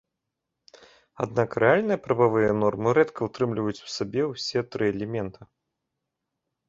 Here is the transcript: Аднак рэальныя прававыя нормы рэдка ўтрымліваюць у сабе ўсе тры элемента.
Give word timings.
Аднак 1.25 1.49
рэальныя 1.63 1.99
прававыя 2.07 2.55
нормы 2.63 2.95
рэдка 2.99 3.21
ўтрымліваюць 3.29 3.83
у 3.89 3.93
сабе 3.97 4.21
ўсе 4.33 4.59
тры 4.77 4.83
элемента. 4.95 5.41